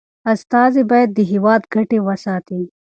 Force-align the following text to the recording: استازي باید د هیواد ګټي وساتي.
استازي 0.33 0.83
باید 0.91 1.09
د 1.13 1.19
هیواد 1.31 1.61
ګټي 1.73 1.99
وساتي. 2.07 2.61